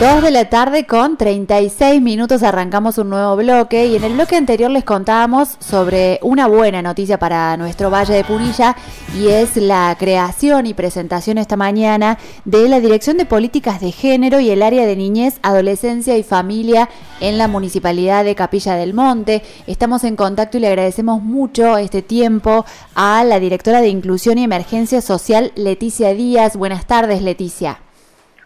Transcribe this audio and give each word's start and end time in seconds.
2 0.00 0.22
de 0.22 0.30
la 0.30 0.46
tarde 0.46 0.86
con 0.86 1.18
36 1.18 2.00
minutos 2.00 2.42
arrancamos 2.42 2.96
un 2.96 3.10
nuevo 3.10 3.36
bloque 3.36 3.84
y 3.84 3.96
en 3.96 4.04
el 4.04 4.14
bloque 4.14 4.34
anterior 4.34 4.70
les 4.70 4.82
contábamos 4.82 5.58
sobre 5.58 6.18
una 6.22 6.46
buena 6.46 6.80
noticia 6.80 7.18
para 7.18 7.54
nuestro 7.58 7.90
Valle 7.90 8.14
de 8.14 8.24
Punilla 8.24 8.74
y 9.14 9.28
es 9.28 9.58
la 9.58 9.94
creación 9.98 10.64
y 10.64 10.72
presentación 10.72 11.36
esta 11.36 11.56
mañana 11.58 12.16
de 12.46 12.66
la 12.70 12.80
Dirección 12.80 13.18
de 13.18 13.26
Políticas 13.26 13.82
de 13.82 13.92
Género 13.92 14.40
y 14.40 14.48
el 14.48 14.62
área 14.62 14.86
de 14.86 14.96
niñez, 14.96 15.38
adolescencia 15.42 16.16
y 16.16 16.22
familia 16.22 16.88
en 17.20 17.36
la 17.36 17.46
Municipalidad 17.46 18.24
de 18.24 18.34
Capilla 18.34 18.76
del 18.76 18.94
Monte. 18.94 19.42
Estamos 19.66 20.04
en 20.04 20.16
contacto 20.16 20.56
y 20.56 20.60
le 20.60 20.68
agradecemos 20.68 21.22
mucho 21.22 21.76
este 21.76 22.00
tiempo 22.00 22.64
a 22.94 23.22
la 23.24 23.38
directora 23.38 23.82
de 23.82 23.88
Inclusión 23.88 24.38
y 24.38 24.44
Emergencia 24.44 25.02
Social, 25.02 25.52
Leticia 25.56 26.14
Díaz. 26.14 26.56
Buenas 26.56 26.86
tardes, 26.86 27.20
Leticia. 27.20 27.80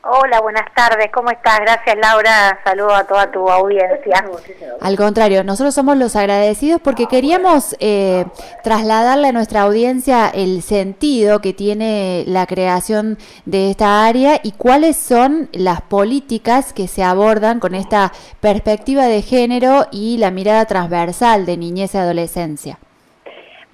Hola, 0.07 0.43
buenas 0.43 0.67
tardes, 0.75 1.11
¿cómo 1.11 1.31
estás? 1.31 1.61
Gracias 1.61 1.97
Laura, 1.97 2.59
saludo 2.63 2.95
a 2.95 3.05
toda 3.05 3.33
tu 3.33 3.49
audiencia. 3.49 4.23
Al 4.83 4.97
contrario, 4.99 5.43
nosotros 5.45 5.75
somos 5.75 5.97
los 5.97 6.15
agradecidos 6.15 6.79
porque 6.83 7.07
queríamos 7.07 7.75
eh, 7.81 8.27
trasladarle 8.63 9.29
a 9.29 9.33
nuestra 9.33 9.63
audiencia 9.63 10.29
el 10.29 10.61
sentido 10.61 11.41
que 11.41 11.55
tiene 11.55 12.25
la 12.27 12.45
creación 12.45 13.17
de 13.47 13.71
esta 13.71 14.05
área 14.05 14.41
y 14.43 14.53
cuáles 14.53 14.99
son 14.99 15.49
las 15.53 15.81
políticas 15.81 16.75
que 16.75 16.87
se 16.87 17.03
abordan 17.03 17.59
con 17.59 17.75
esta 17.75 18.13
perspectiva 18.41 19.07
de 19.07 19.23
género 19.23 19.87
y 19.91 20.19
la 20.19 20.31
mirada 20.31 20.67
transversal 20.67 21.47
de 21.47 21.57
niñez 21.57 21.95
y 21.95 21.99
adolescencia. 21.99 22.79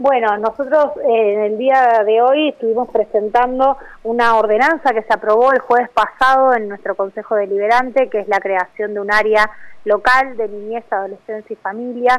Bueno, 0.00 0.34
nosotros 0.38 0.96
eh, 0.96 1.34
en 1.34 1.40
el 1.42 1.58
día 1.58 2.02
de 2.06 2.22
hoy 2.22 2.48
estuvimos 2.48 2.88
presentando 2.88 3.76
una 4.02 4.38
ordenanza 4.38 4.94
que 4.94 5.02
se 5.02 5.12
aprobó 5.12 5.52
el 5.52 5.58
jueves 5.58 5.90
pasado 5.90 6.54
en 6.54 6.70
nuestro 6.70 6.94
Consejo 6.94 7.36
Deliberante, 7.36 8.08
que 8.08 8.20
es 8.20 8.26
la 8.26 8.40
creación 8.40 8.94
de 8.94 9.00
un 9.00 9.12
área 9.12 9.50
local 9.84 10.38
de 10.38 10.48
niñez, 10.48 10.90
adolescencia 10.90 11.52
y 11.52 11.56
familia, 11.56 12.18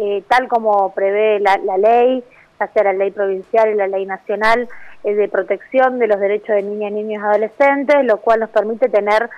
eh, 0.00 0.24
tal 0.26 0.48
como 0.48 0.92
prevé 0.94 1.38
la, 1.38 1.58
ley, 1.78 2.24
ya 2.58 2.66
sea 2.66 2.82
la 2.82 2.92
ley 2.92 3.12
provincial 3.12 3.70
y 3.70 3.76
la 3.76 3.86
ley 3.86 4.04
nacional 4.04 4.68
eh, 5.04 5.14
de 5.14 5.28
protección 5.28 6.00
de 6.00 6.08
los 6.08 6.18
derechos 6.18 6.56
de 6.56 6.64
niñas, 6.64 6.90
niños 6.90 7.22
y 7.22 7.24
adolescentes, 7.24 8.04
lo 8.04 8.16
cual 8.16 8.40
nos 8.40 8.50
permite 8.50 8.88
tener, 8.88 9.30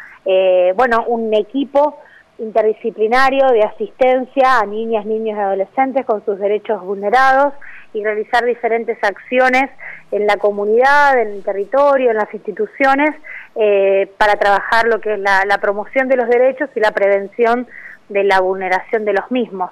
bueno, 0.75 1.05
un 1.07 1.35
equipo 1.35 1.99
interdisciplinario 2.39 3.47
de 3.49 3.63
asistencia 3.63 4.59
a 4.59 4.65
niñas, 4.65 5.05
niños 5.05 5.37
y 5.37 5.41
adolescentes 5.41 6.07
con 6.07 6.25
sus 6.25 6.39
derechos 6.39 6.83
vulnerados 6.83 7.53
y 7.95 8.05
realizar 8.05 8.45
diferentes 8.45 8.99
acciones 9.03 9.71
en 10.11 10.27
la 10.27 10.37
comunidad, 10.37 11.19
en 11.19 11.29
el 11.29 11.45
territorio, 11.45 12.11
en 12.11 12.17
las 12.17 12.33
instituciones, 12.35 13.11
eh, 13.55 14.11
para 14.19 14.35
trabajar 14.35 14.87
lo 14.87 15.01
que 15.01 15.15
es 15.15 15.21
la, 15.21 15.59
promoción 15.63 16.09
de 16.09 16.17
los 16.17 16.29
derechos 16.29 16.69
y 16.75 16.81
la 16.81 16.91
prevención 16.91 17.67
de 18.09 18.25
la 18.25 18.41
vulneración 18.41 19.05
de 19.05 19.13
los 19.15 19.31
mismos. 19.31 19.71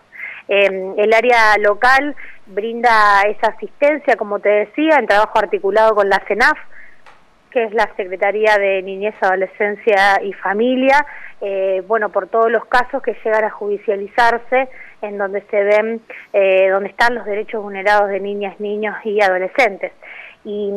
Eh, 0.48 0.95
el 0.97 1.12
área 1.12 1.59
local 1.59 2.15
brinda 2.47 3.23
esa 3.23 3.48
asistencia, 3.48 4.17
como 4.17 4.39
te 4.39 4.48
decía, 4.48 4.98
en 4.98 5.06
trabajo 5.06 5.39
articulado 5.39 5.95
con 5.95 6.09
la 6.09 6.23
CENAF, 6.27 6.59
que 7.50 7.65
es 7.65 7.75
la 7.75 7.89
Secretaría 7.97 8.56
de 8.56 8.83
Niñez, 8.83 9.15
Adolescencia 9.20 10.23
y 10.23 10.33
Familia, 10.33 11.05
eh, 11.41 11.83
bueno, 11.87 12.09
por 12.09 12.28
todos 12.28 12.50
los 12.50 12.65
casos 12.67 13.03
que 13.03 13.17
llegan 13.25 13.45
a 13.45 13.50
judicializarse 13.50 14.69
en 15.03 15.19
donde 15.19 15.42
se 15.50 15.62
ven, 15.62 16.00
eh, 16.33 16.70
donde 16.70 16.89
están 16.89 17.14
los 17.14 17.25
derechos 17.25 17.62
vulnerados 17.62 18.08
de 18.08 18.20
niñas, 18.20 18.58
niños 18.61 18.95
y 19.05 19.20
adolescentes. 19.20 19.92
Y, 20.44 20.70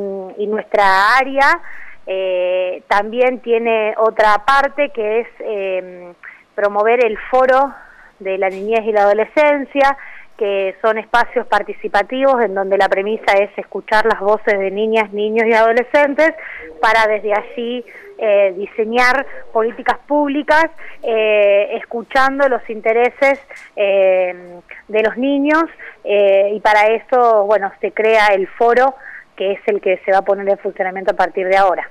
nuestra 0.48 1.18
área 1.18 1.60
eh, 2.06 2.84
también 2.88 3.40
tiene 3.40 3.94
otra 3.98 4.46
parte 4.46 4.90
que 4.90 5.22
es 5.22 5.28
em, 5.40 6.14
promover 6.54 7.04
el 7.04 7.18
foro 7.30 7.74
de 8.20 8.38
la 8.38 8.50
niñez 8.50 8.82
y 8.86 8.92
la 8.92 9.02
adolescencia, 9.02 9.98
que 10.38 10.76
son 10.82 10.98
espacios 10.98 11.48
participativos 11.48 12.42
en 12.44 12.54
donde 12.54 12.78
la 12.78 12.90
premisa 12.90 13.34
es 13.40 13.50
escuchar 13.58 14.06
las 14.06 14.20
voces 14.20 14.60
de 14.60 14.70
niñas, 14.72 15.12
niños 15.14 15.46
y 15.48 15.54
adolescentes 15.54 16.34
para 16.82 17.08
desde 17.08 17.34
allí 17.34 17.86
eh, 18.18 18.54
diseñar 18.56 19.26
políticas 19.52 19.98
públicas 20.08 20.68
eh, 21.04 21.78
escuchando 21.78 22.48
los 22.48 22.62
intereses 22.70 23.40
eh, 23.76 24.62
de 24.88 25.04
los 25.04 25.18
niños 25.18 25.64
y 26.04 26.60
para 26.60 26.86
eso, 26.94 27.46
bueno, 27.46 27.72
se 27.82 27.92
crea 27.92 28.28
el 28.28 28.48
foro 28.48 28.96
que 29.36 29.54
es 29.54 29.60
el 29.66 29.82
que 29.82 29.98
se 30.06 30.12
va 30.12 30.20
a 30.20 30.22
poner 30.22 30.48
en 30.48 30.58
funcionamiento 30.60 31.12
a 31.12 31.16
partir 31.16 31.48
de 31.48 31.58
ahora. 31.58 31.90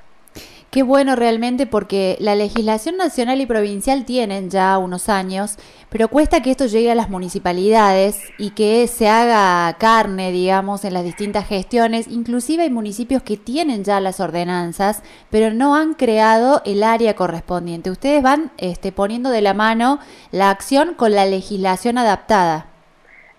Qué 0.75 0.83
bueno 0.83 1.15
realmente 1.15 1.69
porque 1.69 2.17
la 2.19 2.35
legislación 2.35 2.97
nacional 2.97 3.41
y 3.41 3.47
provincial 3.47 4.05
tienen 4.05 4.51
ya 4.51 4.77
unos 4.79 5.09
años, 5.09 5.55
pero 5.89 6.09
cuesta 6.09 6.43
que 6.43 6.51
esto 6.51 6.67
llegue 6.67 6.91
a 6.91 6.97
las 6.97 7.11
municipalidades 7.11 8.19
y 8.39 8.51
que 8.51 8.89
se 8.89 9.09
haga 9.09 9.73
carne, 9.79 10.33
digamos, 10.33 10.85
en 10.85 10.95
las 10.95 11.05
distintas 11.05 11.47
gestiones. 11.47 12.09
Inclusive 12.09 12.65
hay 12.65 12.71
municipios 12.71 13.23
que 13.23 13.37
tienen 13.37 13.85
ya 13.85 14.01
las 14.01 14.19
ordenanzas, 14.19 15.03
pero 15.31 15.55
no 15.55 15.77
han 15.77 15.95
creado 15.95 16.61
el 16.65 16.83
área 16.83 17.15
correspondiente. 17.15 17.93
Ustedes 17.93 18.21
van 18.21 18.51
este, 18.57 18.91
poniendo 18.91 19.31
de 19.31 19.43
la 19.43 19.55
mano 19.55 20.01
la 20.33 20.51
acción 20.51 20.95
con 20.95 21.13
la 21.13 21.25
legislación 21.25 21.99
adaptada. 21.99 22.74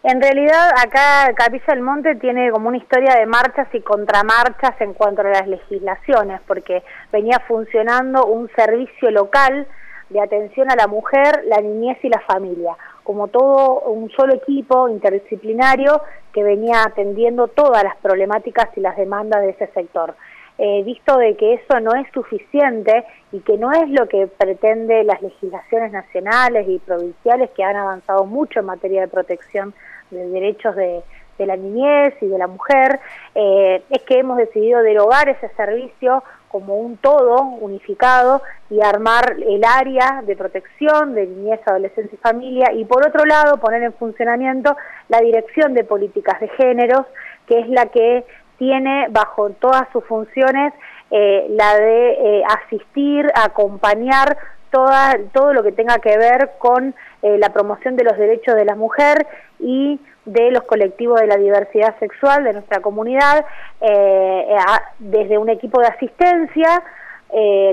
En 0.08 0.22
realidad 0.22 0.70
acá 0.78 1.34
Capilla 1.34 1.66
del 1.66 1.82
Monte 1.82 2.14
tiene 2.18 2.52
como 2.52 2.68
una 2.68 2.78
historia 2.78 3.16
de 3.16 3.26
marchas 3.26 3.68
y 3.74 3.82
contramarchas 3.82 4.80
en 4.80 4.94
cuanto 4.94 5.22
a 5.22 5.30
las 5.30 5.48
legislaciones, 5.48 6.42
porque 6.46 6.84
venía 7.12 7.40
funcionando 7.48 8.24
un 8.28 8.48
servicio 8.56 9.10
local 9.10 9.66
de 10.12 10.22
atención 10.22 10.70
a 10.70 10.76
la 10.76 10.86
mujer, 10.86 11.44
la 11.48 11.60
niñez 11.60 11.98
y 12.04 12.10
la 12.10 12.20
familia, 12.20 12.78
como 13.04 13.30
todo 13.30 13.80
un 13.80 14.12
solo 14.12 14.36
equipo 14.36 14.88
interdisciplinario 14.90 16.00
que 16.32 16.44
venía 16.44 16.84
atendiendo 16.84 17.48
todas 17.48 17.84
las 17.84 17.96
problemáticas 17.96 18.68
y 18.78 18.82
las 18.82 18.96
demandas 18.98 19.42
de 19.42 19.50
ese 19.50 19.66
sector. 19.74 20.14
Eh, 20.60 20.84
visto 20.84 21.18
de 21.18 21.36
que 21.36 21.56
eso 21.56 21.80
no 21.82 21.96
es 21.96 22.08
suficiente 22.14 23.06
y 23.32 23.40
que 23.40 23.58
no 23.58 23.74
es 23.74 23.90
lo 23.90 24.08
que 24.08 24.28
pretende 24.28 25.04
las 25.04 25.22
legislaciones 25.22 25.92
nacionales 25.92 26.66
y 26.70 26.78
provinciales 26.78 27.50
que 27.58 27.64
han 27.64 27.76
avanzado 27.76 28.24
mucho 28.26 28.60
en 28.60 28.68
materia 28.68 29.02
de 29.02 29.08
protección 29.08 29.74
de 30.12 30.30
derechos 30.30 30.76
de, 30.76 31.04
la 31.38 31.58
niñez 31.58 32.14
y 32.22 32.28
de 32.28 32.38
la 32.38 32.48
mujer, 32.48 33.00
eh, 33.36 33.84
es 33.90 34.02
que 34.04 34.20
hemos 34.20 34.38
decidido 34.38 34.82
derogar 34.82 35.28
ese 35.28 35.50
servicio 35.56 36.24
como 36.48 36.76
un 36.76 36.96
todo 36.96 37.42
unificado 37.42 38.42
y 38.70 38.82
armar 38.82 39.36
el 39.46 39.62
área 39.66 40.22
de 40.26 40.38
protección 40.38 41.14
de 41.14 41.28
niñez, 41.28 41.60
adolescencia 41.66 42.16
y 42.16 42.18
familia 42.18 42.72
y 42.72 42.86
por 42.86 43.06
otro 43.06 43.26
lado 43.26 43.58
poner 43.58 43.84
en 43.84 43.92
funcionamiento 43.92 44.78
la 45.10 45.20
dirección 45.20 45.74
de 45.74 45.84
políticas 45.84 46.40
de 46.40 46.48
géneros, 46.48 47.06
que 47.48 47.60
es 47.60 47.68
la 47.68 47.88
que 47.88 48.24
tiene 48.58 49.08
bajo 49.10 49.50
todas 49.50 49.90
sus 49.92 50.06
funciones 50.06 50.74
eh, 51.12 51.48
la 51.50 51.78
de 51.78 52.12
eh, 52.12 52.44
asistir, 52.64 53.30
acompañar 53.36 54.38
toda, 54.72 55.14
todo 55.34 55.54
lo 55.54 55.64
que 55.64 55.72
tenga 55.72 56.00
que 56.00 56.18
ver 56.18 56.52
con 56.58 56.96
eh, 57.25 57.40
la 57.40 57.50
promoción 57.50 57.96
de 57.96 58.03
los 58.03 58.16
derechos 58.19 58.53
de 58.53 58.66
la 58.66 58.75
mujer 58.75 59.25
y 59.59 60.00
de 60.25 60.52
los 60.52 60.62
colectivos 60.66 61.19
de 61.19 61.25
la 61.25 61.38
diversidad 61.38 61.97
sexual 61.97 62.44
de 62.44 62.53
nuestra 62.53 62.81
comunidad, 62.81 63.44
eh, 63.81 64.46
eh, 64.47 64.58
desde 65.00 65.40
un 65.40 65.50
equipo 65.50 65.81
de 65.81 65.88
asistencia, 65.88 66.84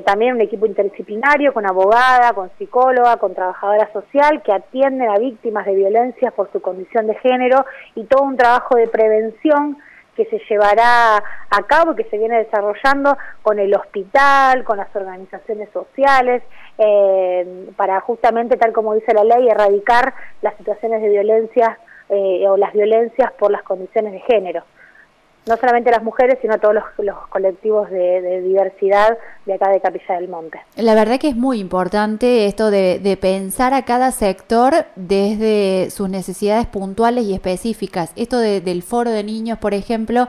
también 0.07 0.35
un 0.35 0.41
equipo 0.41 0.65
interdisciplinario 0.67 1.53
con 1.53 1.67
abogada, 1.67 2.33
con 2.33 2.51
psicóloga, 2.59 3.19
con 3.19 3.35
trabajadora 3.35 3.93
social 3.93 4.43
que 4.43 4.53
atienden 4.53 5.09
a 5.09 5.19
víctimas 5.19 5.67
de 5.67 5.75
violencia 5.75 6.31
por 6.31 6.51
su 6.51 6.61
condición 6.61 7.07
de 7.07 7.15
género 7.17 7.65
y 7.95 8.05
todo 8.05 8.23
un 8.25 8.37
trabajo 8.37 8.75
de 8.75 8.89
prevención 8.89 9.77
que 10.17 10.27
se 10.27 10.41
llevará 10.49 11.17
a 11.17 11.63
cabo, 11.67 11.95
que 11.95 12.05
se 12.05 12.19
viene 12.19 12.39
desarrollando 12.39 13.17
con 13.43 13.59
el 13.59 13.75
hospital, 13.75 14.65
con 14.65 14.77
las 14.77 14.95
organizaciones 14.95 15.69
sociales, 15.73 16.43
eh, 16.79 17.71
para 17.77 18.01
justamente, 18.01 18.57
tal 18.57 18.73
como 18.73 18.95
dice 18.95 19.15
la 19.15 19.25
ley, 19.25 19.49
erradicar 19.49 20.15
las 20.43 20.57
situaciones 20.57 21.03
de 21.03 21.09
violencia 21.09 21.79
eh, 22.09 22.47
o 22.49 22.57
las 22.57 22.73
violencias 22.73 23.33
por 23.33 23.51
las 23.51 23.63
condiciones 23.63 24.13
de 24.13 24.21
género. 24.21 24.65
No 25.47 25.57
solamente 25.57 25.91
las 25.91 26.03
mujeres, 26.03 26.39
sino 26.41 26.59
todos 26.59 26.75
los, 26.99 27.17
colectivos 27.29 27.91
de, 27.91 28.43
diversidad 28.43 29.19
de 29.45 29.55
acá 29.55 29.71
de 29.71 29.81
Capilla 29.81 30.15
del 30.15 30.29
Monte. 30.29 30.61
La 30.77 30.95
verdad 30.95 31.19
que 31.19 31.29
es 31.29 31.37
muy 31.37 31.59
importante 31.59 32.47
esto 32.47 32.71
de, 32.71 33.01
de 33.01 33.17
pensar 33.17 33.75
a 33.75 33.85
cada 33.85 34.13
sector 34.13 34.87
desde 34.95 35.91
sus 35.91 36.09
necesidades 36.09 36.67
puntuales 36.67 37.25
y 37.25 37.35
específicas. 37.35 38.13
Esto 38.15 38.39
del 38.39 38.83
foro 38.83 39.11
de 39.11 39.25
niños, 39.25 39.59
por 39.59 39.75
ejemplo, 39.75 40.29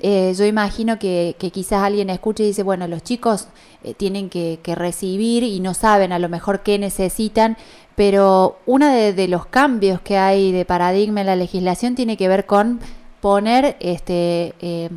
eh, 0.00 0.34
yo 0.36 0.44
imagino 0.44 0.98
que, 0.98 1.34
quizás 1.38 1.82
alguien 1.82 2.10
escuche 2.10 2.42
y 2.42 2.48
dice, 2.48 2.62
bueno, 2.62 2.86
los 2.88 3.02
chicos 3.02 3.48
eh, 3.84 3.94
tienen 3.94 4.28
que, 4.28 4.58
recibir 4.76 5.42
y 5.44 5.60
no 5.60 5.72
saben 5.72 6.12
a 6.12 6.18
lo 6.18 6.28
mejor 6.28 6.60
qué 6.62 6.78
necesitan, 6.78 7.56
pero 7.94 8.58
uno 8.66 8.86
de, 8.86 9.28
los 9.28 9.46
cambios 9.46 10.02
que 10.02 10.18
hay 10.18 10.52
de 10.52 10.66
paradigma 10.66 11.22
en 11.22 11.28
la 11.28 11.36
legislación 11.36 11.94
tiene 11.94 12.18
que 12.18 12.28
ver 12.28 12.44
con 12.44 12.80
poner 13.24 13.78
este, 13.80 14.52
eh, 14.60 14.90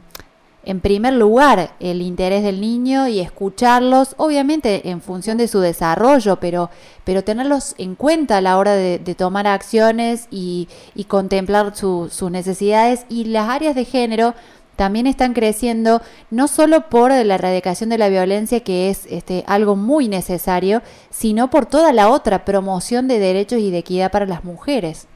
en 0.66 0.82
primer 0.82 1.14
lugar 1.14 1.72
el 1.80 2.02
interés 2.02 2.44
del 2.44 2.60
niño 2.60 3.08
y 3.08 3.22
escucharlos, 3.22 4.16
obviamente 4.18 4.90
en 4.90 5.00
función 5.00 5.38
de 5.38 5.48
su 5.48 5.62
desarrollo, 5.62 6.36
pero, 6.36 6.70
pero 7.06 7.24
tenerlos 7.24 7.74
en 7.78 7.96
cuenta 7.96 8.36
a 8.36 8.42
la 8.42 8.58
hora 8.58 8.74
de, 8.74 9.00
tomar 9.16 9.48
acciones 9.48 10.28
y, 10.30 10.68
contemplar 11.08 11.74
sus 11.74 12.22
necesidades 12.30 13.06
y 13.08 13.24
las 13.24 13.48
áreas 13.48 13.76
de 13.76 13.86
género 13.86 14.34
también 14.76 15.08
están 15.08 15.32
creciendo 15.32 16.02
no 16.30 16.50
solo 16.50 16.90
por 16.90 17.12
la 17.12 17.36
erradicación 17.36 17.90
de 17.90 17.98
la 17.98 18.10
violencia, 18.10 18.60
que 18.60 18.90
es 18.90 19.06
este, 19.06 19.46
algo 19.48 19.78
muy 19.78 20.10
necesario, 20.10 20.82
sino 21.12 21.50
por 21.50 21.66
toda 21.66 21.94
la 21.94 22.10
otra 22.10 22.44
promoción 22.44 23.08
de 23.08 23.20
derechos 23.20 23.60
y 23.60 23.72
de 23.72 23.78
equidad 23.78 24.12
para 24.12 24.26
las 24.26 24.44
mujeres. 24.44 25.08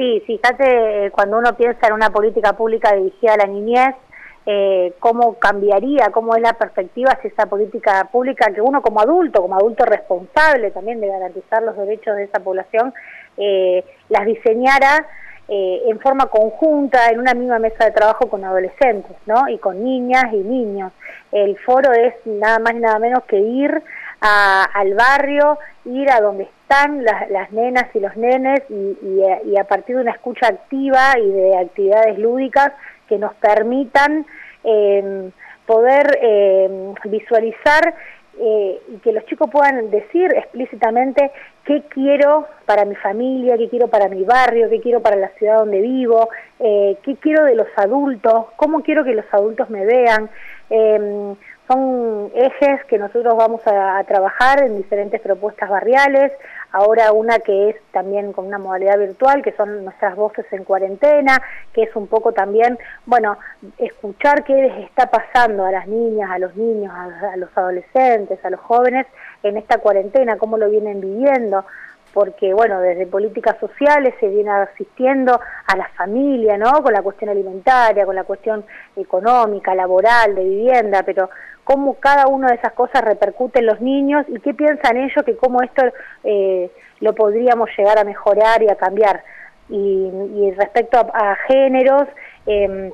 Sí, 0.00 0.22
fíjate, 0.26 0.64
eh, 1.06 1.10
cuando 1.10 1.36
uno 1.36 1.54
piensa 1.58 1.88
en 1.88 1.92
una 1.92 2.08
política 2.08 2.54
pública 2.54 2.94
dirigida 2.94 3.34
a 3.34 3.36
la 3.36 3.44
niñez, 3.44 3.94
eh, 4.46 4.94
cómo 4.98 5.34
cambiaría, 5.34 6.10
cómo 6.10 6.34
es 6.34 6.40
la 6.40 6.54
perspectiva 6.54 7.10
hacia 7.12 7.28
esa 7.28 7.44
política 7.44 8.08
pública 8.10 8.50
que 8.50 8.62
uno 8.62 8.80
como 8.80 9.02
adulto, 9.02 9.42
como 9.42 9.56
adulto 9.56 9.84
responsable 9.84 10.70
también 10.70 11.02
de 11.02 11.08
garantizar 11.08 11.62
los 11.62 11.76
derechos 11.76 12.16
de 12.16 12.24
esa 12.24 12.40
población, 12.40 12.94
eh, 13.36 13.84
las 14.08 14.24
diseñara 14.24 15.06
eh, 15.48 15.82
en 15.86 16.00
forma 16.00 16.28
conjunta 16.28 17.10
en 17.10 17.20
una 17.20 17.34
misma 17.34 17.58
mesa 17.58 17.84
de 17.84 17.90
trabajo 17.90 18.30
con 18.30 18.42
adolescentes, 18.42 19.18
¿no? 19.26 19.50
Y 19.50 19.58
con 19.58 19.84
niñas 19.84 20.32
y 20.32 20.38
niños. 20.38 20.92
El 21.30 21.58
foro 21.58 21.92
es 21.92 22.14
nada 22.24 22.58
más 22.58 22.72
y 22.72 22.78
nada 22.78 22.98
menos 22.98 23.24
que 23.24 23.38
ir 23.38 23.82
al 24.22 24.94
barrio, 24.94 25.58
ir 25.84 26.10
a 26.10 26.20
donde 26.22 26.48
están 26.70 27.02
las, 27.04 27.50
nenas 27.50 27.86
y 27.94 27.98
los 27.98 28.16
nenes 28.16 28.60
y, 28.70 29.56
a, 29.58 29.64
partir 29.64 29.96
de 29.96 30.02
una 30.02 30.12
escucha 30.12 30.46
activa 30.46 31.18
y 31.18 31.28
de 31.28 31.58
actividades 31.58 32.16
lúdicas 32.16 32.72
que 33.08 33.18
nos 33.18 33.34
permitan 33.34 34.24
eh, 34.62 35.30
poder 35.66 36.18
eh, 36.22 36.94
visualizar 37.06 37.94
eh, 38.38 38.80
y 38.88 38.98
que 38.98 39.12
los 39.12 39.26
chicos 39.26 39.50
puedan 39.50 39.90
decir 39.90 40.32
explícitamente 40.36 41.32
qué 41.64 41.82
quiero 41.88 42.46
para 42.66 42.84
mi 42.84 42.94
familia, 42.94 43.56
qué 43.58 43.68
quiero 43.68 43.88
para 43.88 44.08
mi 44.08 44.22
barrio, 44.22 44.70
qué 44.70 44.80
quiero 44.80 45.00
para 45.00 45.16
la 45.16 45.28
ciudad 45.30 45.58
donde 45.58 45.80
vivo, 45.80 46.28
eh, 46.60 46.96
qué 47.02 47.16
quiero 47.16 47.44
de 47.44 47.56
los 47.56 47.66
adultos, 47.74 48.46
cómo 48.54 48.82
quiero 48.82 49.02
que 49.02 49.14
los 49.14 49.26
adultos 49.32 49.68
me 49.70 49.84
vean. 49.84 50.30
Eh, 50.70 51.34
son 51.70 52.32
ejes 52.34 52.84
que 52.86 52.98
nosotros 52.98 53.36
vamos 53.36 53.60
a, 53.66 54.02
trabajar 54.04 54.64
en 54.64 54.76
diferentes 54.76 55.20
propuestas 55.20 55.68
barriales, 55.70 56.32
ahora 56.72 57.12
una 57.12 57.38
que 57.40 57.70
es 57.70 57.76
también 57.92 58.32
con 58.32 58.46
una 58.46 58.58
modalidad 58.58 58.98
virtual, 58.98 59.42
que 59.42 59.52
son 59.52 59.84
nuestras 59.84 60.16
voces 60.16 60.46
en 60.52 60.64
cuarentena, 60.64 61.40
que 61.72 61.82
es 61.82 61.96
un 61.96 62.06
poco 62.06 62.32
también, 62.32 62.78
bueno, 63.06 63.38
escuchar 63.78 64.44
qué 64.44 64.54
les 64.54 64.86
está 64.86 65.10
pasando 65.10 65.64
a 65.64 65.72
las 65.72 65.86
niñas, 65.86 66.30
a 66.30 66.38
los 66.38 66.54
niños, 66.56 66.92
a 66.94 67.36
los 67.36 67.50
adolescentes, 67.56 68.44
a 68.44 68.50
los 68.50 68.60
jóvenes 68.60 69.06
en 69.42 69.56
esta 69.56 69.78
cuarentena, 69.78 70.36
cómo 70.36 70.56
lo 70.58 70.68
vienen 70.68 71.00
viviendo 71.00 71.64
porque 72.12 72.52
bueno, 72.52 72.80
desde 72.80 73.06
políticas 73.06 73.56
sociales 73.60 74.14
se 74.20 74.28
viene 74.28 74.50
asistiendo 74.50 75.40
a 75.66 75.76
la 75.76 75.88
familia, 75.96 76.58
¿no? 76.58 76.82
Con 76.82 76.92
la 76.92 77.02
cuestión 77.02 77.30
alimentaria, 77.30 78.04
con 78.04 78.14
la 78.14 78.24
cuestión 78.24 78.64
económica, 78.96 79.74
laboral, 79.74 80.34
de 80.34 80.44
vivienda, 80.44 81.02
pero 81.04 81.30
cómo 81.64 81.94
cada 81.94 82.26
una 82.26 82.48
de 82.48 82.56
esas 82.56 82.72
cosas 82.72 83.02
repercute 83.02 83.60
en 83.60 83.66
los 83.66 83.80
niños 83.80 84.26
y 84.28 84.40
qué 84.40 84.54
piensan 84.54 84.96
ellos 84.96 85.24
que 85.24 85.36
cómo 85.36 85.62
esto 85.62 85.82
eh, 86.24 86.70
lo 87.00 87.14
podríamos 87.14 87.70
llegar 87.76 87.98
a 87.98 88.04
mejorar 88.04 88.62
y 88.62 88.68
a 88.68 88.76
cambiar. 88.76 89.22
Y, 89.68 90.50
respecto 90.56 90.98
a, 90.98 91.36
géneros, 91.46 92.08
eh, 92.46 92.92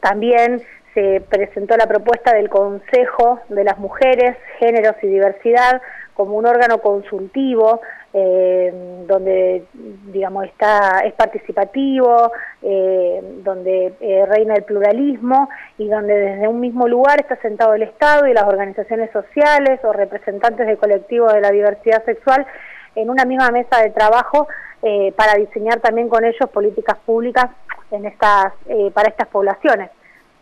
también 0.00 0.62
se 0.94 1.22
presentó 1.28 1.76
la 1.76 1.86
propuesta 1.86 2.32
del 2.32 2.48
Consejo 2.48 3.40
de 3.48 3.64
las 3.64 3.78
Mujeres, 3.78 4.36
Géneros 4.58 4.94
y 5.02 5.08
Diversidad 5.08 5.82
como 6.14 6.36
un 6.36 6.46
órgano 6.46 6.78
consultivo 6.78 7.80
eh, 8.16 8.72
donde 9.08 9.64
digamos 10.12 10.44
está 10.44 11.00
es 11.00 11.12
participativo, 11.14 12.30
eh, 12.62 13.20
donde 13.42 13.92
eh, 14.00 14.24
reina 14.26 14.54
el 14.54 14.62
pluralismo 14.62 15.48
y 15.78 15.88
donde 15.88 16.14
desde 16.14 16.46
un 16.46 16.60
mismo 16.60 16.86
lugar 16.86 17.20
está 17.20 17.34
sentado 17.42 17.74
el 17.74 17.82
Estado 17.82 18.28
y 18.28 18.32
las 18.32 18.44
organizaciones 18.44 19.10
sociales 19.10 19.80
o 19.82 19.92
representantes 19.92 20.64
de 20.64 20.76
colectivos 20.76 21.32
de 21.32 21.40
la 21.40 21.50
diversidad 21.50 22.04
sexual 22.04 22.46
en 22.94 23.10
una 23.10 23.24
misma 23.24 23.50
mesa 23.50 23.80
de 23.82 23.90
trabajo 23.90 24.46
para 25.16 25.34
diseñar 25.34 25.80
también 25.80 26.10
con 26.10 26.24
ellos 26.26 26.48
políticas 26.52 26.98
públicas 27.06 27.46
en 27.90 28.04
estas 28.04 28.52
para 28.92 29.08
estas 29.08 29.28
poblaciones. 29.28 29.90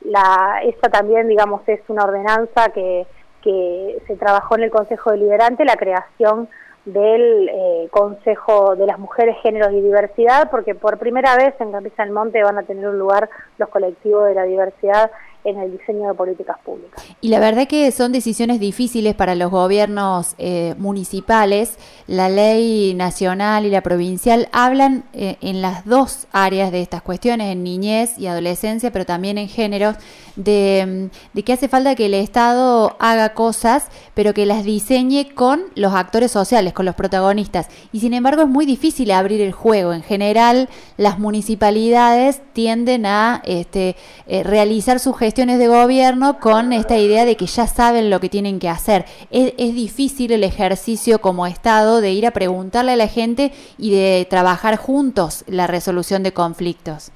La, 0.04 0.60
esta 0.64 0.90
también 0.90 1.28
digamos 1.28 1.62
es 1.68 1.80
una 1.88 2.02
ordenanza 2.02 2.70
que 2.74 3.06
que 3.42 4.02
se 4.06 4.16
trabajó 4.16 4.56
en 4.56 4.64
el 4.64 4.70
Consejo 4.70 5.10
Deliberante 5.10 5.64
la 5.64 5.76
creación 5.76 6.48
del 6.84 7.48
eh, 7.48 7.88
Consejo 7.90 8.74
de 8.74 8.86
las 8.86 8.98
Mujeres, 8.98 9.36
Géneros 9.42 9.72
y 9.72 9.80
Diversidad, 9.80 10.50
porque 10.50 10.74
por 10.74 10.98
primera 10.98 11.36
vez 11.36 11.54
en 11.60 11.72
Capilla 11.72 12.04
del 12.04 12.12
Monte 12.12 12.42
van 12.42 12.58
a 12.58 12.64
tener 12.64 12.88
un 12.88 12.98
lugar 12.98 13.30
los 13.58 13.68
colectivos 13.68 14.26
de 14.26 14.34
la 14.34 14.44
diversidad 14.44 15.10
en 15.44 15.58
el 15.58 15.72
diseño 15.72 16.08
de 16.08 16.14
políticas 16.14 16.56
públicas. 16.64 17.04
Y 17.20 17.28
la 17.28 17.40
verdad 17.40 17.66
que 17.66 17.90
son 17.90 18.12
decisiones 18.12 18.60
difíciles 18.60 19.14
para 19.14 19.34
los 19.34 19.50
gobiernos 19.50 20.34
eh, 20.38 20.74
municipales. 20.78 21.76
La 22.06 22.28
ley 22.28 22.94
nacional 22.94 23.66
y 23.66 23.70
la 23.70 23.80
provincial 23.80 24.48
hablan 24.52 25.04
eh, 25.12 25.36
en 25.40 25.60
las 25.60 25.84
dos 25.84 26.26
áreas 26.32 26.70
de 26.70 26.80
estas 26.80 27.02
cuestiones, 27.02 27.52
en 27.52 27.64
niñez 27.64 28.18
y 28.18 28.28
adolescencia, 28.28 28.92
pero 28.92 29.04
también 29.04 29.36
en 29.36 29.48
géneros, 29.48 29.96
de, 30.36 31.10
de 31.32 31.42
que 31.42 31.52
hace 31.52 31.68
falta 31.68 31.94
que 31.94 32.06
el 32.06 32.14
Estado 32.14 32.96
haga 33.00 33.34
cosas, 33.34 33.88
pero 34.14 34.34
que 34.34 34.46
las 34.46 34.64
diseñe 34.64 35.34
con 35.34 35.62
los 35.74 35.92
actores 35.92 36.30
sociales, 36.30 36.72
con 36.72 36.86
los 36.86 36.94
protagonistas. 36.94 37.68
Y 37.92 38.00
sin 38.00 38.14
embargo 38.14 38.42
es 38.42 38.48
muy 38.48 38.64
difícil 38.64 39.10
abrir 39.10 39.40
el 39.40 39.52
juego. 39.52 39.92
En 39.92 40.02
general, 40.02 40.68
las 40.96 41.18
municipalidades 41.18 42.40
tienden 42.52 43.06
a 43.06 43.42
este, 43.44 43.96
eh, 44.26 44.42
realizar 44.42 45.00
su 45.00 45.12
gestión 45.12 45.31
de 45.34 45.66
gobierno 45.66 46.38
con 46.40 46.74
esta 46.74 46.98
idea 46.98 47.24
de 47.24 47.36
que 47.36 47.46
ya 47.46 47.66
saben 47.66 48.10
lo 48.10 48.20
que 48.20 48.28
tienen 48.28 48.58
que 48.58 48.68
hacer. 48.68 49.06
Es, 49.30 49.56
difícil 49.56 50.30
el 50.32 50.44
ejercicio 50.44 51.20
como 51.20 51.46
Estado 51.46 52.02
de 52.02 52.10
ir 52.10 52.26
a 52.26 52.32
preguntarle 52.32 52.92
a 52.92 52.96
la 52.96 53.06
gente 53.06 53.50
y 53.78 53.94
de 53.94 54.26
trabajar 54.28 54.76
juntos 54.76 55.44
la 55.48 55.66
resolución 55.66 56.22
de 56.22 56.32
conflictos. 56.32 57.12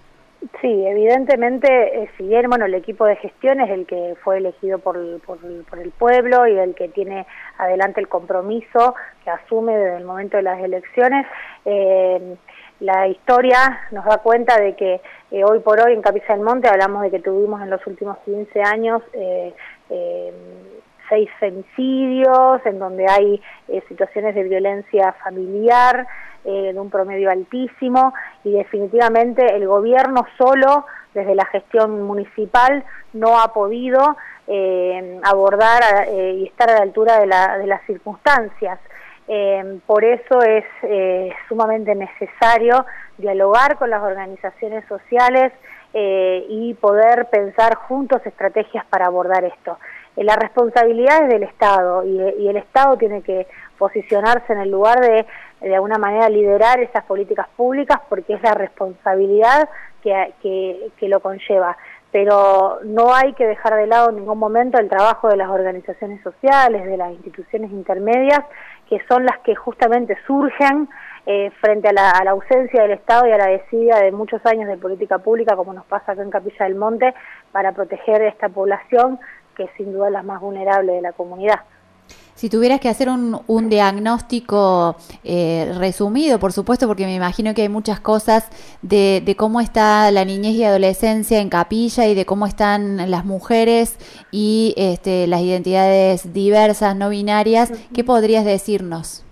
Sí, 0.62 0.86
evidentemente, 0.86 1.68
eh, 1.68 2.08
si 2.16 2.26
bien 2.26 2.48
bueno, 2.48 2.64
el 2.64 2.74
equipo 2.74 3.04
de 3.04 3.16
gestión 3.16 3.60
es 3.60 3.70
el 3.70 3.86
que 3.86 4.14
fue 4.24 4.38
elegido 4.38 4.78
por, 4.78 4.96
por, 5.20 5.38
el 5.78 5.90
pueblo 5.90 6.46
y 6.46 6.56
el 6.58 6.74
que 6.74 6.88
tiene 6.88 7.26
adelante 7.58 8.00
el 8.00 8.08
compromiso 8.08 8.94
que 9.24 9.30
asume 9.30 9.76
desde 9.76 9.98
el 9.98 10.04
momento 10.04 10.38
de 10.38 10.42
las 10.42 10.62
elecciones, 10.62 11.26
eh, 11.66 12.36
la 12.80 13.08
historia 13.08 13.80
nos 13.90 14.04
da 14.04 14.18
cuenta 14.18 14.60
de 14.60 14.74
que 14.76 15.00
eh, 15.36 15.44
hoy 15.44 15.58
por 15.58 15.78
hoy 15.80 15.92
en 15.92 16.00
Capilla 16.00 16.34
del 16.34 16.40
Monte 16.40 16.66
hablamos 16.66 17.02
de 17.02 17.10
que 17.10 17.18
tuvimos 17.18 17.60
en 17.60 17.68
los 17.68 17.86
últimos 17.86 18.16
15 18.24 18.62
años 18.62 19.02
eh, 19.12 19.52
eh, 19.90 20.32
seis 21.10 21.28
femicidios, 21.38 22.64
en 22.64 22.78
donde 22.78 23.06
hay 23.06 23.42
situaciones 23.86 24.34
de 24.34 24.44
violencia 24.44 25.12
familiar 25.22 26.06
de 26.42 26.78
un 26.78 26.90
promedio 26.90 27.30
altísimo 27.30 28.14
y 28.44 28.52
definitivamente 28.52 29.44
el 29.54 29.66
gobierno 29.66 30.26
solo 30.38 30.86
desde 31.12 31.34
la 31.34 31.44
gestión 31.46 32.02
municipal 32.02 32.84
no 33.12 33.38
ha 33.38 33.52
podido 33.52 34.16
abordar 35.22 36.08
y 36.08 36.46
estar 36.46 36.70
a 36.70 36.74
la 36.74 36.82
altura 36.82 37.20
de, 37.20 37.26
de 37.60 37.66
las 37.66 37.84
circunstancias. 37.86 38.80
Eh, 39.28 39.80
por 39.86 40.04
eso 40.04 40.40
es 40.42 40.64
eh, 40.82 41.32
sumamente 41.48 41.94
necesario 41.94 42.86
dialogar 43.18 43.76
con 43.76 43.90
las 43.90 44.02
organizaciones 44.02 44.84
sociales 44.86 45.52
eh, 45.94 46.46
y 46.48 46.74
poder 46.74 47.26
pensar 47.26 47.74
juntos 47.74 48.20
estrategias 48.24 48.84
para 48.86 49.06
abordar 49.06 49.44
esto. 49.44 49.78
la 50.16 50.36
responsabilidad 50.36 51.24
es 51.24 51.28
del 51.28 51.42
Estado 51.42 52.04
y, 52.04 52.46
el 52.48 52.56
Estado 52.56 52.96
tiene 52.96 53.22
que 53.22 53.48
posicionarse 53.78 54.52
en 54.52 54.60
el 54.60 54.70
lugar 54.70 55.00
de 55.00 55.26
de 55.60 55.74
alguna 55.74 55.96
manera 55.96 56.28
liderar 56.28 56.80
esas 56.80 57.02
políticas 57.04 57.48
públicas 57.56 57.98
porque 58.10 58.34
es 58.34 58.42
la 58.42 58.52
responsabilidad 58.52 59.68
que, 60.02 60.34
que 60.98 61.08
lo 61.08 61.20
conlleva 61.20 61.76
pero 62.16 62.78
no 62.82 63.12
hay 63.14 63.34
que 63.34 63.46
dejar 63.46 63.74
de 63.76 63.86
lado 63.86 64.08
en 64.08 64.16
ningún 64.16 64.38
momento 64.38 64.78
el 64.78 64.88
trabajo 64.88 65.28
de 65.28 65.36
las 65.36 65.50
organizaciones 65.50 66.22
sociales, 66.22 66.84
de 66.86 66.96
las 66.96 67.12
instituciones 67.12 67.70
intermedias, 67.70 68.40
que 68.88 69.00
son 69.08 69.24
las 69.24 69.38
que 69.40 69.54
justamente 69.54 70.16
surgen 70.26 70.88
eh, 71.26 71.50
frente 71.60 71.88
a 71.88 71.92
la, 71.92 72.30
ausencia 72.30 72.82
del 72.82 72.92
Estado 72.92 73.26
y 73.26 73.32
a 73.32 73.38
la 73.38 73.48
desidia 73.48 73.96
de 73.96 74.12
muchos 74.12 74.44
años 74.46 74.68
de 74.68 74.76
política 74.76 75.18
pública, 75.18 75.56
como 75.56 75.72
nos 75.72 75.84
pasa 75.86 76.12
acá 76.12 76.22
en 76.22 76.30
Capilla 76.30 76.66
del 76.66 76.76
Monte, 76.76 77.14
para 77.50 77.72
proteger 77.72 78.22
a 78.22 78.28
esta 78.28 78.48
población 78.48 79.18
que 79.56 79.68
sin 79.76 79.92
duda 79.92 80.06
es 80.06 80.12
la 80.12 80.22
más 80.22 80.40
vulnerable 80.40 80.92
de 80.92 81.02
la 81.02 81.12
comunidad. 81.12 81.60
Si 82.36 82.50
tuvieras 82.50 82.80
que 82.80 82.88
hacer 82.88 83.08
un, 83.08 83.40
un 83.46 83.68
diagnóstico 83.68 84.96
eh, 85.24 85.72
resumido, 85.78 86.38
por 86.38 86.52
supuesto, 86.52 86.86
porque 86.86 87.06
me 87.06 87.14
imagino 87.14 87.54
que 87.54 87.62
hay 87.62 87.68
muchas 87.68 87.98
cosas 87.98 88.44
de, 88.82 89.22
de, 89.24 89.36
cómo 89.36 89.60
está 89.60 90.10
la 90.10 90.24
niñez 90.24 90.54
y 90.54 90.64
adolescencia 90.64 91.40
en 91.40 91.48
Capilla 91.48 92.06
y 92.06 92.14
de 92.14 92.26
cómo 92.26 92.46
están 92.46 93.10
las 93.10 93.24
mujeres 93.24 93.96
y 94.30 94.74
este, 94.76 95.26
las 95.26 95.40
identidades 95.40 96.32
diversas, 96.32 96.94
no 96.94 97.08
binarias, 97.08 97.72
¿qué 97.94 98.04
podrías 98.04 98.44
decirnos? 98.44 99.25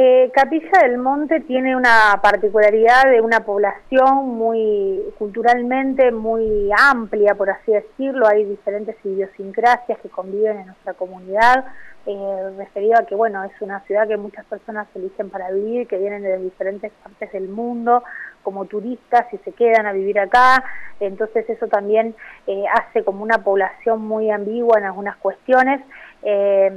Eh, 0.00 0.30
Capilla 0.32 0.82
del 0.82 0.96
Monte 0.96 1.40
tiene 1.40 1.74
una 1.74 2.20
particularidad 2.22 3.10
de 3.10 3.20
una 3.20 3.40
población 3.40 4.28
muy 4.28 5.02
culturalmente 5.18 6.12
muy 6.12 6.70
amplia, 6.78 7.34
por 7.34 7.50
así 7.50 7.72
decirlo. 7.72 8.28
Hay 8.28 8.44
diferentes 8.44 8.94
idiosincrasias 9.04 9.98
que 9.98 10.08
conviven 10.08 10.58
en 10.58 10.66
nuestra 10.66 10.94
comunidad, 10.94 11.64
eh, 12.06 12.50
referido 12.56 12.94
a 12.96 13.06
que 13.06 13.16
bueno 13.16 13.42
es 13.42 13.60
una 13.60 13.80
ciudad 13.86 14.06
que 14.06 14.16
muchas 14.16 14.44
personas 14.44 14.86
eligen 14.94 15.30
para 15.30 15.50
vivir, 15.50 15.88
que 15.88 15.98
vienen 15.98 16.22
de 16.22 16.38
diferentes 16.38 16.92
partes 17.02 17.32
del 17.32 17.48
mundo 17.48 18.04
como 18.44 18.66
turistas 18.66 19.26
y 19.32 19.38
se 19.38 19.50
quedan 19.50 19.86
a 19.86 19.92
vivir 19.92 20.20
acá. 20.20 20.62
Entonces 21.00 21.50
eso 21.50 21.66
también 21.66 22.14
eh, 22.46 22.64
hace 22.72 23.02
como 23.02 23.24
una 23.24 23.42
población 23.42 24.06
muy 24.06 24.30
ambigua 24.30 24.78
en 24.78 24.84
algunas 24.84 25.16
cuestiones 25.16 25.80
eh, 26.22 26.70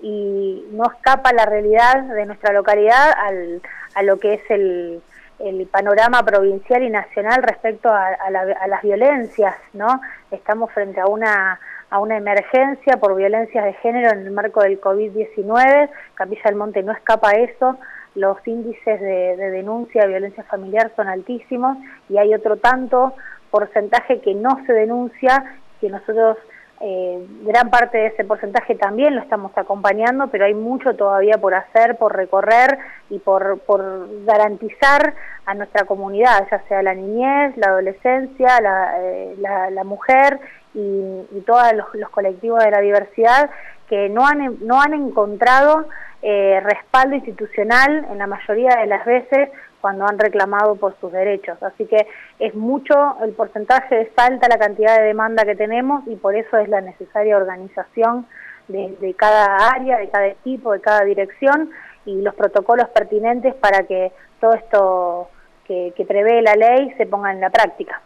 y 0.00 0.09
no 0.80 0.90
escapa 0.90 1.32
la 1.34 1.44
realidad 1.44 2.04
de 2.04 2.24
nuestra 2.24 2.54
localidad 2.54 3.12
al, 3.14 3.60
a 3.94 4.02
lo 4.02 4.18
que 4.18 4.34
es 4.34 4.50
el, 4.50 5.02
el 5.38 5.66
panorama 5.66 6.22
provincial 6.22 6.82
y 6.82 6.88
nacional 6.88 7.42
respecto 7.42 7.90
a, 7.90 8.06
a, 8.06 8.30
la, 8.30 8.40
a, 8.58 8.66
las 8.66 8.80
violencias, 8.82 9.56
¿no? 9.74 10.00
Estamos 10.30 10.72
frente 10.72 10.98
a 10.98 11.06
una, 11.06 11.60
a 11.90 11.98
una 11.98 12.16
emergencia 12.16 12.96
por 12.96 13.14
violencias 13.14 13.62
de 13.62 13.74
género 13.74 14.10
en 14.12 14.20
el 14.20 14.30
marco 14.30 14.62
del 14.62 14.80
COVID-19, 14.80 15.90
Capilla 16.14 16.42
del 16.46 16.56
Monte 16.56 16.82
no 16.82 16.92
escapa 16.92 17.28
a 17.28 17.38
eso, 17.38 17.76
los 18.14 18.38
índices 18.46 19.00
de, 19.00 19.36
de 19.36 19.50
denuncia 19.50 20.02
de 20.02 20.08
violencia 20.08 20.44
familiar 20.44 20.90
son 20.96 21.08
altísimos 21.08 21.76
y 22.08 22.16
hay 22.16 22.32
otro 22.32 22.56
tanto 22.56 23.14
porcentaje 23.50 24.20
que 24.22 24.34
no 24.34 24.64
se 24.64 24.72
denuncia, 24.72 25.44
que 25.78 25.90
nosotros 25.90 26.38
eh, 26.82 27.26
gran 27.42 27.68
parte 27.68 27.98
de 27.98 28.06
ese 28.06 28.24
porcentaje 28.24 28.74
también 28.74 29.14
lo 29.14 29.20
estamos 29.20 29.52
acompañando, 29.56 30.28
pero 30.28 30.46
hay 30.46 30.54
mucho 30.54 30.96
todavía 30.96 31.36
por 31.38 31.54
hacer, 31.54 31.96
por 31.96 32.16
recorrer 32.16 32.78
y 33.10 33.18
por, 33.18 33.60
por 33.60 34.08
garantizar 34.24 35.14
a 35.44 35.52
nuestra 35.52 35.84
comunidad, 35.84 36.48
ya 36.50 36.62
sea 36.68 36.82
la 36.82 36.94
niñez, 36.94 37.54
la 37.58 37.68
adolescencia, 37.68 38.60
la, 38.62 38.94
eh, 38.98 39.84
mujer 39.84 40.40
y, 40.72 41.42
todos 41.46 41.72
los, 41.74 41.86
los, 41.94 42.08
colectivos 42.10 42.64
de 42.64 42.70
la 42.70 42.80
diversidad 42.80 43.50
que 43.88 44.08
no 44.08 44.26
han, 44.26 44.58
no 44.66 44.80
han 44.80 44.94
encontrado 44.94 45.86
eh, 46.22 46.60
respaldo 46.62 47.16
institucional 47.16 48.06
en 48.10 48.18
la 48.18 48.26
mayoría 48.26 48.76
de 48.76 48.86
las 48.86 49.04
veces 49.04 49.50
cuando 49.80 50.06
han 50.06 50.18
reclamado 50.18 50.76
por 50.76 50.94
sus 51.00 51.12
derechos. 51.12 51.62
Así 51.62 51.86
que 51.86 52.06
es 52.38 52.54
mucho 52.54 52.94
el 53.22 53.32
porcentaje, 53.32 54.02
es 54.02 54.08
alta 54.16 54.48
la 54.48 54.58
cantidad 54.58 54.98
de 54.98 55.04
demanda 55.04 55.44
que 55.44 55.56
tenemos 55.56 56.06
y 56.06 56.16
por 56.16 56.34
eso 56.34 56.56
es 56.58 56.68
la 56.68 56.80
necesaria 56.80 57.36
organización 57.36 58.26
de, 58.68 58.96
de 59.00 59.14
cada 59.14 59.70
área, 59.70 59.98
de 59.98 60.08
cada 60.08 60.28
equipo, 60.28 60.72
de 60.72 60.80
cada 60.80 61.04
dirección 61.04 61.70
y 62.04 62.20
los 62.22 62.34
protocolos 62.34 62.88
pertinentes 62.90 63.54
para 63.54 63.84
que 63.84 64.12
todo 64.40 64.54
esto 64.54 65.28
que, 65.64 65.92
que 65.96 66.04
prevé 66.04 66.42
la 66.42 66.54
ley 66.54 66.92
se 66.96 67.06
ponga 67.06 67.32
en 67.32 67.40
la 67.40 67.50
práctica. 67.50 68.00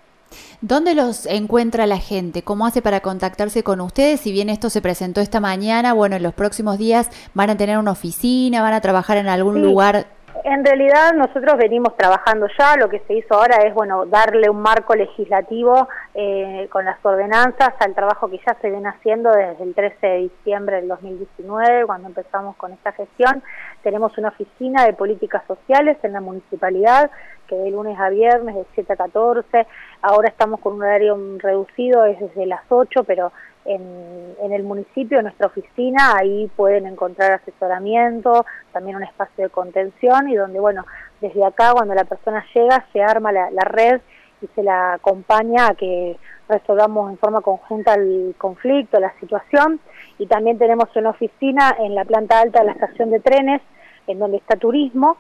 ¿Dónde 0.61 0.95
los 0.95 1.27
encuentra 1.27 1.87
la 1.87 1.99
gente? 1.99 2.43
¿Cómo 2.43 2.67
hace 2.67 2.83
para 2.83 3.01
contactarse 3.01 3.63
con 3.63 3.81
ustedes? 3.81 4.21
Si 4.21 4.33
bien 4.33 4.49
esto 4.49 4.71
se 4.71 4.81
presentó 4.81 5.21
esta 5.21 5.39
mañana, 5.39 5.93
bueno, 5.93 6.17
en 6.17 6.23
los 6.23 6.35
próximos 6.35 6.79
días 6.79 7.09
van 7.35 7.51
a 7.51 7.57
tener 7.57 7.79
una 7.79 7.93
oficina, 7.93 8.63
van 8.63 8.75
a 8.75 8.81
trabajar 8.81 9.17
en 9.19 9.29
algún 9.29 9.57
sí. 9.57 9.61
lugar 9.61 10.07
en 10.45 10.63
realidad 10.63 11.15
nosotros 11.15 11.57
venimos 11.57 11.97
trabajando 11.97 12.47
ya, 12.59 12.77
lo 12.77 12.91
que 12.91 13.01
se 13.07 13.15
hizo 13.15 13.35
ahora 13.35 13.67
es 13.67 13.73
bueno 13.73 14.05
darle 14.05 14.51
un 14.51 14.61
marco 14.61 14.95
legislativo 14.95 15.89
eh, 16.15 16.69
con 16.71 16.85
las 16.85 16.99
ordenanzas 17.03 17.71
al 17.81 17.95
trabajo 17.95 18.29
que 18.29 18.39
ya 18.47 18.55
se 18.61 18.69
viene 18.69 18.91
haciendo 18.91 19.31
desde 19.33 19.65
el 19.65 19.75
13 19.75 20.07
de 20.07 20.19
diciembre 20.19 20.77
del 20.77 20.89
2019, 20.89 21.87
cuando 21.87 22.09
empezamos 22.09 22.57
con 22.57 22.73
esta 22.75 22.93
gestión. 22.93 23.43
Tenemos 23.83 24.17
una 24.19 24.29
oficina 24.29 24.85
de 24.85 24.93
políticas 24.93 25.43
sociales 25.47 25.97
en 26.03 26.13
la 26.13 26.21
municipalidad 26.21 27.11
que 27.49 27.57
de 27.57 27.71
lunes 27.71 27.99
a 27.99 28.11
viernes 28.11 28.55
de 28.55 28.67
7 28.75 28.93
a 28.93 28.97
14, 28.97 29.67
ahora 30.03 30.29
estamos 30.29 30.61
con 30.61 30.75
un 30.75 30.83
horario 30.83 31.19
reducido, 31.39 32.05
es 32.05 32.21
desde 32.21 32.45
las 32.45 32.63
8, 32.69 33.05
pero 33.05 33.33
en, 33.65 34.35
en, 34.41 34.53
el 34.53 34.63
municipio, 34.63 35.19
en 35.19 35.25
nuestra 35.25 35.47
oficina, 35.47 36.17
ahí 36.17 36.51
pueden 36.57 36.87
encontrar 36.87 37.33
asesoramiento, 37.33 38.45
también 38.73 38.97
un 38.97 39.03
espacio 39.03 39.45
de 39.45 39.51
contención 39.51 40.29
y 40.29 40.35
donde, 40.35 40.61
bueno, 40.61 40.85
desde 41.21 41.45
acá 41.45 41.73
cuando 41.73 41.95
la 41.95 42.05
persona 42.05 42.45
llega 42.55 42.85
se 42.93 43.03
arma 43.03 43.33
la, 43.33 43.51
la 43.51 43.63
red 43.63 44.01
y 44.43 44.47
se 44.55 44.63
la 44.63 44.95
acompaña 44.95 45.69
a 45.69 45.75
que 45.75 46.19
resolvamos 46.49 47.11
en 47.11 47.19
forma 47.19 47.41
conjunta 47.41 47.95
el 47.95 48.35
conflicto, 48.37 49.01
la 49.01 49.13
situación. 49.21 49.81
Y 50.19 50.27
también 50.27 50.59
tenemos 50.59 50.95
una 50.95 51.11
oficina 51.11 51.75
en 51.79 51.95
la 51.95 52.05
planta 52.05 52.41
alta 52.41 52.61
de 52.61 52.67
la 52.67 52.73
estación 52.73 53.11
de 53.11 53.21
trenes 53.21 53.63
en 54.07 54.19
donde 54.19 54.37
está 54.37 54.57
turismo 54.57 55.17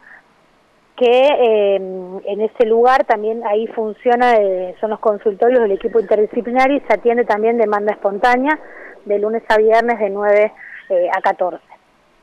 que 0.97 1.07
eh, 1.07 1.75
en 1.77 2.41
ese 2.41 2.67
lugar 2.67 3.05
también 3.05 3.45
ahí 3.47 3.67
funciona, 3.69 4.35
eh, 4.35 4.75
son 4.81 4.91
los 4.91 5.01
consultorios 5.01 5.61
del 5.61 5.73
equipo 5.73 5.99
interdisciplinario 5.99 6.77
y 6.77 6.81
se 6.81 6.95
atiende 6.95 7.25
también 7.25 7.59
demanda 7.59 7.93
espontánea 7.93 8.59
de 9.05 9.19
lunes 9.19 9.43
a 9.49 9.57
viernes 9.57 9.99
de 9.99 10.11
9 10.11 10.53
eh, 10.91 11.09
a 11.13 11.21
14. 11.21 11.63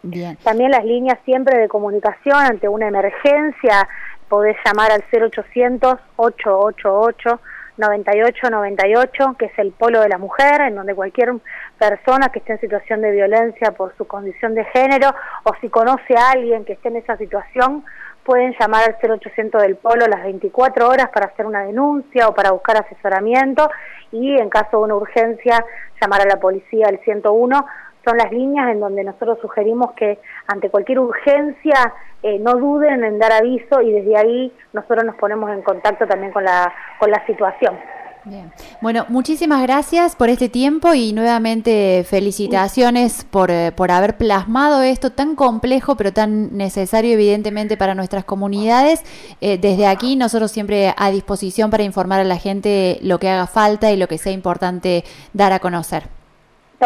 Bien. 0.04 0.38
También 0.44 0.72
las 0.72 0.86
líneas 0.86 1.20
siempre 1.25 1.58
de 1.60 1.68
comunicación 1.68 2.38
ante 2.38 2.68
una 2.68 2.88
emergencia, 2.88 3.88
podés 4.30 4.56
llamar 4.66 4.92
al 4.92 5.04
0800 5.12 5.96
888 6.16 7.40
9898, 7.78 9.36
que 9.38 9.46
es 9.46 9.60
el 9.60 9.72
polo 9.72 10.01
de 10.01 10.10
la 10.10 10.18
mujer, 10.18 10.62
en 10.62 10.75
donde 10.75 10.94
cualquier 10.94 11.34
persona 11.78 12.30
que 12.30 12.40
esté 12.40 12.54
en 12.54 12.60
situación 12.60 13.01
de 13.01 13.12
violencia 13.12 13.72
por 13.72 13.96
su 13.98 14.06
condición 14.06 14.56
de 14.56 14.66
género 14.66 15.10
o 15.44 15.51
si 15.62 15.70
conoce 15.70 16.16
a 16.18 16.32
alguien 16.32 16.66
que 16.66 16.74
esté 16.74 16.90
en 16.90 16.98
esa 16.98 17.18
situación, 17.18 17.84
pueden 18.24 18.56
llamar 18.60 18.84
al 18.84 18.98
0800 19.01 19.62
del 19.62 19.75
Polo 19.75 20.08
las 20.08 20.24
24 20.24 20.88
horas 20.88 21.10
para 21.13 21.28
hacer 21.28 21.46
una 21.46 21.63
denuncia 21.63 22.28
o 22.28 22.34
para 22.34 22.51
buscar 22.51 22.78
asesoramiento 22.78 23.70
y 24.12 24.38
en 24.40 24.50
caso 24.50 24.78
de 24.78 24.84
una 24.84 24.96
urgencia 24.96 25.66
llamar 26.01 26.22
a 26.22 26.25
la 26.25 26.40
policía 26.40 26.88
al 26.88 27.00
101. 27.00 27.66
Son 28.06 28.18
las 28.18 28.32
líneas 28.32 28.72
en 28.72 28.80
donde 28.80 29.04
nosotros 29.04 29.38
sugerimos 29.42 29.92
que 29.94 30.20
ante 30.48 30.70
cualquier 30.70 31.00
urgencia 31.00 31.94
eh, 32.24 32.40
no 32.40 32.54
duden 32.56 33.04
en 33.04 33.20
dar 33.20 33.32
aviso 33.32 33.82
y 33.82 33.92
desde 33.92 34.18
ahí 34.18 34.54
nosotros 34.74 35.06
nos 35.06 35.16
ponemos 35.16 35.51
en 35.51 35.62
contacto 35.62 36.08
también 36.08 36.32
con 36.32 36.44
la, 36.44 36.74
con 37.00 37.12
la 37.12 37.24
situación. 37.25 37.78
Bien. 38.24 38.51
Bueno, 38.82 39.06
muchísimas 39.10 39.63
gracias 39.63 40.16
por 40.16 40.30
este 40.30 40.48
tiempo 40.48 40.94
y 40.94 41.12
nuevamente 41.12 42.06
felicitaciones 42.08 43.25
por, 43.30 43.50
eh, 43.50 43.72
por 43.72 43.90
haber 43.90 44.18
plasmado 44.18 44.84
esto 44.84 45.12
tan 45.12 45.36
complejo 45.36 45.96
pero 45.96 46.13
tan 46.13 46.56
necesario 46.56 47.13
evidentemente 47.13 47.78
para 47.78 47.96
nuestras 47.96 48.24
comunidades. 48.24 49.01
Eh, 49.42 49.58
desde 49.58 49.88
aquí 49.88 50.16
nosotros 50.16 50.51
siempre 50.51 50.94
a 50.98 51.10
disposición 51.10 51.72
para 51.72 51.84
informar 51.84 52.20
a 52.20 52.24
la 52.24 52.38
gente 52.38 53.00
lo 53.01 53.20
que 53.20 53.30
haga 53.30 53.48
falta 53.48 53.92
y 53.92 53.98
lo 53.98 54.08
que 54.08 54.20
sea 54.20 54.34
importante 54.34 55.04
dar 55.34 55.51
a 55.51 55.60
conocer. 55.60 56.21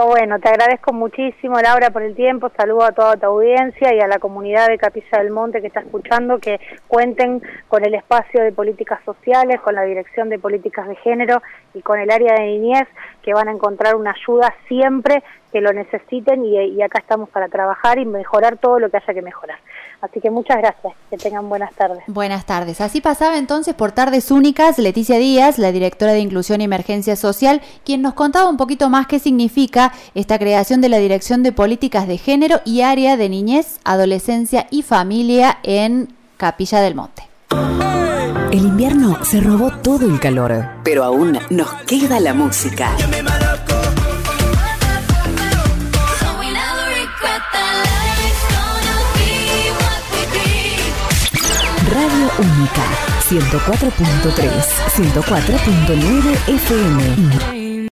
Bueno, 0.03 0.39
te 0.41 0.49
agradezco 0.49 0.91
muchísimo, 0.91 1.57
Laura, 1.57 1.89
por 1.89 2.01
el 2.01 2.15
tiempo. 2.15 2.51
Saludo 2.57 2.83
a 2.83 2.91
toda 2.91 3.15
tu 3.15 3.27
audiencia 3.27 3.93
y 3.93 4.01
a 4.01 4.07
la 4.07 4.19
comunidad 4.19 4.67
de 4.67 4.77
Capilla 4.77 5.19
del 5.19 5.31
Monte 5.31 5.61
que 5.61 5.67
está 5.67 5.79
escuchando, 5.79 6.37
que 6.37 6.59
cuenten 6.89 7.41
con 7.69 7.85
el 7.85 7.95
espacio 7.95 8.43
de 8.43 8.51
políticas 8.51 8.99
sociales, 9.05 9.61
con 9.61 9.73
la 9.73 9.83
Dirección 9.83 10.27
de 10.27 10.37
Políticas 10.37 10.89
de 10.89 10.97
Género 10.97 11.41
y 11.73 11.81
con 11.81 11.97
el 11.97 12.11
área 12.11 12.33
de 12.33 12.45
niñez, 12.45 12.89
que 13.23 13.33
van 13.33 13.47
a 13.47 13.53
encontrar 13.53 13.95
una 13.95 14.11
ayuda 14.11 14.53
siempre 14.67 15.23
que 15.53 15.61
lo 15.61 15.71
necesiten 15.71 16.43
y, 16.43 16.59
y 16.59 16.81
acá 16.81 16.99
estamos 16.99 17.29
para 17.29 17.47
trabajar 17.47 17.97
y 17.97 18.05
mejorar 18.05 18.57
todo 18.57 18.79
lo 18.79 18.89
que 18.89 18.97
haya 18.97 19.13
que 19.13 19.21
mejorar. 19.21 19.59
Así 20.01 20.19
que 20.19 20.29
muchas 20.29 20.57
gracias, 20.57 20.93
que 21.09 21.17
tengan 21.17 21.49
buenas 21.49 21.73
tardes. 21.73 22.03
Buenas 22.07 22.45
tardes. 22.45 22.81
Así 22.81 23.01
pasaba 23.01 23.37
entonces 23.37 23.73
por 23.73 23.91
Tardes 23.91 24.31
Únicas 24.31 24.77
Leticia 24.77 25.17
Díaz, 25.17 25.57
la 25.57 25.71
directora 25.71 26.13
de 26.13 26.19
Inclusión 26.19 26.61
y 26.61 26.65
Emergencia 26.65 27.15
Social, 27.15 27.61
quien 27.83 28.01
nos 28.01 28.13
contaba 28.13 28.49
un 28.49 28.57
poquito 28.57 28.89
más 28.89 29.07
qué 29.07 29.19
significa 29.19 29.93
esta 30.13 30.37
creación 30.37 30.81
de 30.81 30.89
la 30.89 30.97
Dirección 30.97 31.43
de 31.43 31.51
Políticas 31.51 32.07
de 32.07 32.17
Género 32.17 32.61
y 32.65 32.81
Área 32.81 33.17
de 33.17 33.29
Niñez, 33.29 33.79
Adolescencia 33.83 34.67
y 34.69 34.83
Familia 34.83 35.57
en 35.63 36.13
Capilla 36.37 36.81
del 36.81 36.95
Monte. 36.95 37.23
El 38.51 38.61
invierno 38.61 39.23
se 39.23 39.41
robó 39.41 39.71
todo 39.81 40.05
el 40.05 40.19
calor, 40.19 40.65
pero 40.83 41.03
aún 41.03 41.39
nos 41.49 41.73
queda 41.83 42.19
la 42.19 42.33
música. 42.33 42.95
Única, 52.37 52.81
104.3, 53.21 54.65
104.9 54.89 56.35
FM. 56.47 57.54